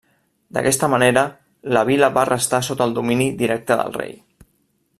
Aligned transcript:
D'aquesta 0.57 0.87
manera, 0.93 1.23
la 1.77 1.83
vila 1.89 2.09
va 2.15 2.23
restar 2.31 2.63
sota 2.69 2.89
domini 2.97 3.29
directe 3.43 3.79
del 3.83 3.95
rei. 4.03 4.19